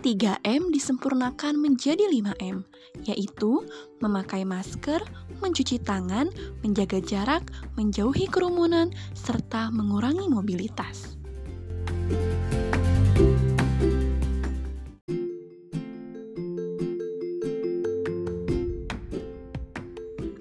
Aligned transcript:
3M 0.00 0.72
disempurnakan 0.72 1.60
menjadi 1.60 2.08
5M, 2.08 2.64
yaitu 3.04 3.60
memakai 4.00 4.48
masker, 4.48 5.04
mencuci 5.44 5.76
tangan, 5.76 6.32
menjaga 6.64 7.04
jarak, 7.04 7.44
menjauhi 7.76 8.24
kerumunan, 8.32 8.88
serta 9.12 9.68
mengurangi 9.68 10.24
mobilitas. 10.32 11.20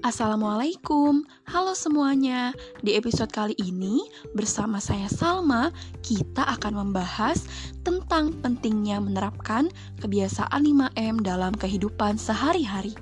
Assalamualaikum, 0.09 1.21
halo 1.53 1.77
semuanya. 1.77 2.49
Di 2.81 2.97
episode 2.97 3.29
kali 3.29 3.53
ini, 3.61 4.01
bersama 4.33 4.81
saya 4.81 5.05
Salma, 5.05 5.69
kita 6.01 6.49
akan 6.57 6.81
membahas 6.81 7.45
tentang 7.85 8.33
pentingnya 8.41 8.97
menerapkan 8.97 9.69
kebiasaan 10.01 10.65
5M 10.65 11.21
dalam 11.21 11.53
kehidupan 11.53 12.17
sehari-hari. 12.17 12.97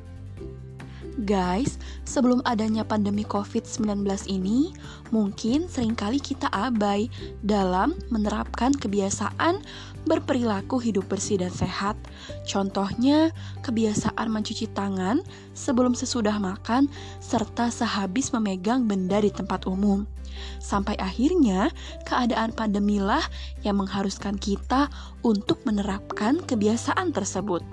Guys, 1.26 1.82
sebelum 2.06 2.46
adanya 2.46 2.86
pandemi 2.86 3.26
COVID-19 3.26 4.06
ini, 4.30 4.70
mungkin 5.10 5.66
sering 5.66 5.98
kali 5.98 6.22
kita 6.22 6.46
abai 6.54 7.10
dalam 7.42 7.98
menerapkan 8.14 8.70
kebiasaan 8.70 9.66
berperilaku 10.06 10.78
hidup 10.78 11.10
bersih 11.10 11.42
dan 11.42 11.50
sehat. 11.50 11.98
Contohnya, 12.46 13.34
kebiasaan 13.66 14.30
mencuci 14.30 14.70
tangan 14.78 15.26
sebelum 15.58 15.98
sesudah 15.98 16.38
makan, 16.38 16.86
serta 17.18 17.74
sehabis 17.74 18.30
memegang 18.30 18.86
benda 18.86 19.18
di 19.18 19.34
tempat 19.34 19.66
umum. 19.66 20.06
Sampai 20.62 21.02
akhirnya, 21.02 21.74
keadaan 22.06 22.54
pandemilah 22.54 23.26
yang 23.66 23.82
mengharuskan 23.82 24.38
kita 24.38 24.86
untuk 25.26 25.66
menerapkan 25.66 26.46
kebiasaan 26.46 27.09
tersebut. 27.09 27.66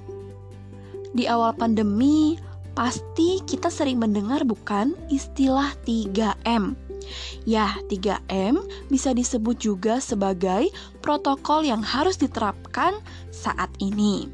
Di 1.12 1.28
awal 1.28 1.54
pandemi, 1.54 2.40
Pasti 2.74 3.38
kita 3.46 3.70
sering 3.70 4.02
mendengar 4.02 4.42
bukan 4.42 4.98
istilah 5.06 5.70
3M. 5.86 6.74
Ya, 7.46 7.78
3M 7.86 8.58
bisa 8.90 9.14
disebut 9.14 9.62
juga 9.62 10.02
sebagai 10.02 10.74
protokol 10.98 11.62
yang 11.62 11.86
harus 11.86 12.18
diterapkan 12.18 12.98
saat 13.30 13.70
ini. 13.78 14.26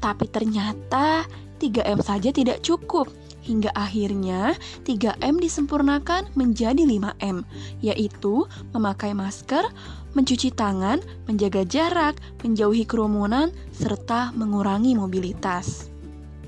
Tapi 0.00 0.24
ternyata 0.32 1.28
3M 1.60 2.00
saja 2.00 2.32
tidak 2.32 2.64
cukup. 2.64 3.12
Hingga 3.40 3.72
akhirnya 3.72 4.52
3M 4.84 5.40
disempurnakan 5.40 6.28
menjadi 6.36 6.84
5M, 6.84 7.42
yaitu 7.80 8.44
memakai 8.76 9.16
masker, 9.16 9.64
mencuci 10.12 10.52
tangan, 10.52 11.00
menjaga 11.24 11.64
jarak, 11.64 12.20
menjauhi 12.44 12.84
kerumunan, 12.84 13.48
serta 13.72 14.30
mengurangi 14.36 14.92
mobilitas. 14.92 15.88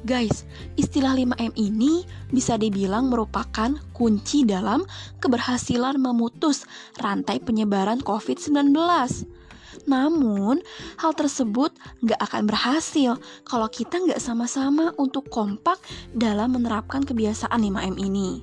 Guys, 0.02 0.42
istilah 0.74 1.14
5M 1.14 1.54
ini 1.54 2.02
bisa 2.26 2.58
dibilang 2.58 3.06
merupakan 3.06 3.70
kunci 3.94 4.42
dalam 4.42 4.82
keberhasilan 5.22 5.94
memutus 5.94 6.66
rantai 6.98 7.38
penyebaran 7.38 8.02
COVID-19. 8.02 8.74
Namun, 9.86 10.58
hal 10.98 11.12
tersebut 11.14 11.70
nggak 12.02 12.18
akan 12.18 12.42
berhasil 12.50 13.14
kalau 13.46 13.70
kita 13.70 14.02
nggak 14.02 14.18
sama-sama 14.18 14.90
untuk 14.98 15.30
kompak 15.30 15.78
dalam 16.10 16.58
menerapkan 16.58 17.06
kebiasaan 17.06 17.62
5M 17.62 17.94
ini. 18.02 18.42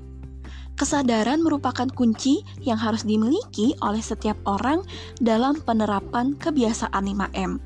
Kesadaran 0.80 1.44
merupakan 1.44 1.92
kunci 1.92 2.40
yang 2.64 2.80
harus 2.80 3.04
dimiliki 3.04 3.76
oleh 3.84 4.00
setiap 4.00 4.40
orang 4.48 4.80
dalam 5.20 5.60
penerapan 5.60 6.40
kebiasaan 6.40 7.04
5M. 7.04 7.60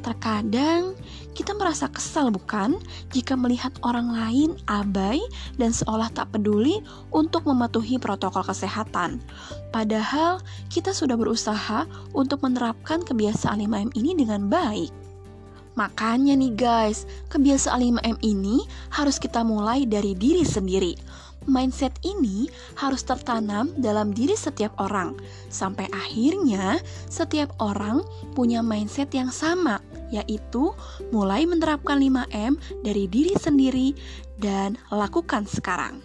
Terkadang 0.00 0.96
kita 1.32 1.54
merasa 1.54 1.86
kesal 1.88 2.34
bukan 2.34 2.76
jika 3.14 3.38
melihat 3.38 3.70
orang 3.86 4.10
lain 4.10 4.50
abai 4.66 5.22
dan 5.56 5.70
seolah 5.70 6.10
tak 6.10 6.34
peduli 6.34 6.82
untuk 7.14 7.46
mematuhi 7.46 7.96
protokol 8.02 8.42
kesehatan. 8.42 9.22
Padahal 9.70 10.42
kita 10.68 10.90
sudah 10.90 11.14
berusaha 11.14 11.86
untuk 12.12 12.42
menerapkan 12.42 13.06
kebiasaan 13.06 13.62
5M 13.62 13.90
ini 13.94 14.18
dengan 14.18 14.50
baik. 14.50 14.90
Makanya 15.78 16.34
nih 16.34 16.52
guys, 16.58 17.06
kebiasaan 17.30 18.02
5M 18.02 18.18
ini 18.26 18.66
harus 18.90 19.22
kita 19.22 19.46
mulai 19.46 19.86
dari 19.86 20.18
diri 20.18 20.42
sendiri. 20.42 20.92
Mindset 21.50 21.98
ini 22.06 22.46
harus 22.78 23.02
tertanam 23.02 23.74
dalam 23.74 24.14
diri 24.14 24.38
setiap 24.38 24.70
orang, 24.78 25.18
sampai 25.50 25.90
akhirnya 25.90 26.78
setiap 27.10 27.50
orang 27.58 28.06
punya 28.38 28.62
mindset 28.62 29.10
yang 29.10 29.34
sama, 29.34 29.82
yaitu 30.14 30.70
mulai 31.10 31.50
menerapkan 31.50 31.98
5M 31.98 32.54
dari 32.86 33.10
diri 33.10 33.34
sendiri 33.34 33.98
dan 34.38 34.78
lakukan 34.94 35.50
sekarang. 35.50 35.98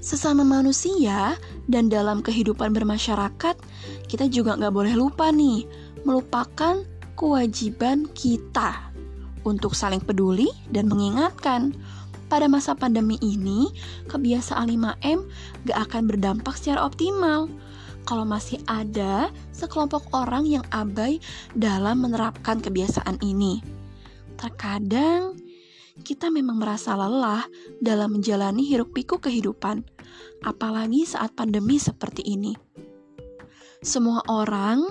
Sesama 0.00 0.40
manusia 0.40 1.36
dan 1.68 1.92
dalam 1.92 2.24
kehidupan 2.24 2.72
bermasyarakat, 2.72 3.60
kita 4.08 4.24
juga 4.32 4.56
nggak 4.56 4.72
boleh 4.72 4.94
lupa 4.96 5.28
nih, 5.28 5.68
melupakan 6.08 6.80
kewajiban 7.12 8.08
kita 8.16 8.94
untuk 9.42 9.74
saling 9.74 10.00
peduli 10.00 10.46
dan 10.70 10.86
mengingatkan. 10.86 11.74
Pada 12.26 12.50
masa 12.50 12.74
pandemi 12.74 13.14
ini, 13.22 13.70
kebiasaan 14.10 14.66
5M 14.66 15.18
gak 15.70 15.78
akan 15.90 16.02
berdampak 16.10 16.58
secara 16.58 16.82
optimal 16.82 17.46
kalau 18.06 18.22
masih 18.22 18.62
ada 18.70 19.30
sekelompok 19.50 20.10
orang 20.14 20.46
yang 20.46 20.64
abai 20.70 21.18
dalam 21.54 22.02
menerapkan 22.02 22.62
kebiasaan 22.62 23.18
ini. 23.22 23.62
Terkadang 24.38 25.38
kita 26.06 26.30
memang 26.30 26.62
merasa 26.62 26.94
lelah 26.94 27.46
dalam 27.82 28.18
menjalani 28.18 28.62
hiruk-pikuk 28.62 29.26
kehidupan, 29.26 29.82
apalagi 30.46 31.02
saat 31.06 31.34
pandemi 31.34 31.78
seperti 31.82 32.22
ini. 32.26 32.54
Semua 33.82 34.22
orang 34.30 34.82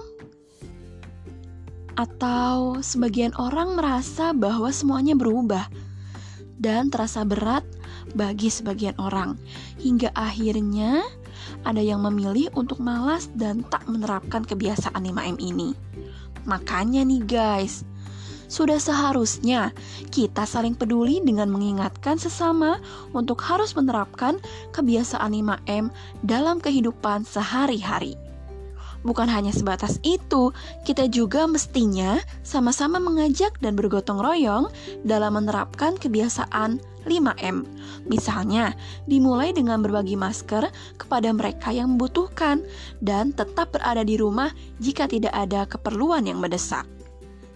atau 1.96 2.84
sebagian 2.84 3.32
orang 3.40 3.80
merasa 3.80 4.36
bahwa 4.36 4.68
semuanya 4.72 5.16
berubah 5.16 5.72
dan 6.60 6.90
terasa 6.90 7.28
berat 7.28 7.64
bagi 8.14 8.48
sebagian 8.50 8.96
orang, 9.02 9.36
hingga 9.82 10.12
akhirnya 10.16 11.04
ada 11.68 11.82
yang 11.82 12.02
memilih 12.06 12.50
untuk 12.56 12.80
malas 12.80 13.28
dan 13.36 13.66
tak 13.68 13.84
menerapkan 13.90 14.46
kebiasaan 14.46 15.02
5M 15.02 15.38
ini. 15.42 15.76
Makanya 16.46 17.02
nih 17.02 17.24
guys, 17.26 17.82
sudah 18.46 18.78
seharusnya 18.78 19.74
kita 20.14 20.46
saling 20.46 20.78
peduli 20.78 21.18
dengan 21.26 21.50
mengingatkan 21.50 22.22
sesama 22.22 22.78
untuk 23.12 23.42
harus 23.42 23.74
menerapkan 23.74 24.38
kebiasaan 24.72 25.34
5M 25.34 25.90
dalam 26.22 26.62
kehidupan 26.62 27.26
sehari-hari. 27.26 28.25
Bukan 29.06 29.30
hanya 29.30 29.54
sebatas 29.54 30.02
itu, 30.02 30.50
kita 30.82 31.06
juga 31.06 31.46
mestinya 31.46 32.18
sama-sama 32.42 32.98
mengajak 32.98 33.54
dan 33.62 33.78
bergotong 33.78 34.18
royong 34.18 34.66
dalam 35.06 35.38
menerapkan 35.38 35.94
kebiasaan 35.94 36.82
5M. 37.06 37.70
Misalnya, 38.10 38.74
dimulai 39.06 39.54
dengan 39.54 39.86
berbagi 39.86 40.18
masker 40.18 40.74
kepada 40.98 41.30
mereka 41.30 41.70
yang 41.70 41.94
membutuhkan 41.94 42.66
dan 42.98 43.30
tetap 43.30 43.78
berada 43.78 44.02
di 44.02 44.18
rumah 44.18 44.50
jika 44.82 45.06
tidak 45.06 45.38
ada 45.38 45.70
keperluan 45.70 46.26
yang 46.26 46.42
mendesak. 46.42 46.90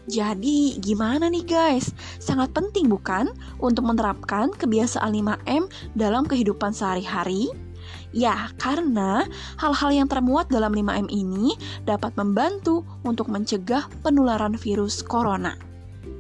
Jadi, 0.10 0.78
gimana 0.82 1.30
nih 1.30 1.46
guys? 1.46 1.94
Sangat 2.18 2.50
penting 2.54 2.90
bukan 2.90 3.30
untuk 3.62 3.90
menerapkan 3.90 4.50
kebiasaan 4.54 5.14
5M 5.14 5.70
dalam 5.94 6.26
kehidupan 6.26 6.74
sehari-hari? 6.74 7.69
Ya, 8.10 8.50
karena 8.58 9.26
hal-hal 9.62 9.90
yang 9.94 10.08
termuat 10.10 10.50
dalam 10.50 10.74
5M 10.74 11.08
ini 11.14 11.54
dapat 11.86 12.18
membantu 12.18 12.82
untuk 13.06 13.30
mencegah 13.30 13.86
penularan 14.02 14.58
virus 14.58 15.06
corona. 15.06 15.54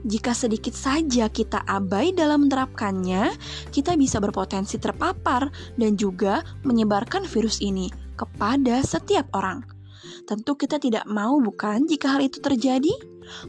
Jika 0.05 0.31
sedikit 0.31 0.71
saja 0.71 1.27
kita 1.27 1.65
abai 1.67 2.15
dalam 2.15 2.47
menerapkannya, 2.47 3.35
kita 3.73 3.99
bisa 3.99 4.21
berpotensi 4.23 4.79
terpapar 4.79 5.51
dan 5.75 5.99
juga 5.99 6.45
menyebarkan 6.63 7.27
virus 7.27 7.59
ini 7.59 7.91
kepada 8.15 8.79
setiap 8.85 9.27
orang. 9.35 9.78
Tentu 10.25 10.55
kita 10.59 10.77
tidak 10.81 11.05
mau 11.07 11.37
bukan 11.39 11.85
jika 11.87 12.17
hal 12.17 12.21
itu 12.25 12.41
terjadi? 12.43 12.91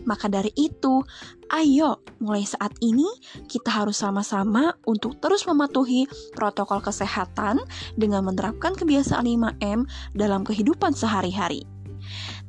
Maka 0.05 0.29
dari 0.29 0.53
itu, 0.55 1.01
ayo 1.49 2.05
mulai 2.21 2.45
saat 2.45 2.77
ini 2.85 3.09
kita 3.49 3.73
harus 3.73 4.01
sama-sama 4.01 4.77
untuk 4.85 5.17
terus 5.25 5.49
mematuhi 5.49 6.05
protokol 6.37 6.85
kesehatan 6.85 7.59
dengan 7.97 8.29
menerapkan 8.29 8.77
kebiasaan 8.77 9.25
5M 9.25 9.89
dalam 10.13 10.45
kehidupan 10.45 10.93
sehari-hari. 10.93 11.65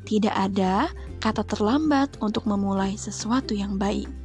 Tidak 0.03 0.33
ada 0.33 0.91
kata 1.21 1.45
terlambat 1.45 2.19
untuk 2.19 2.43
memulai 2.49 2.97
sesuatu 2.97 3.53
yang 3.55 3.77
baik. 3.79 4.20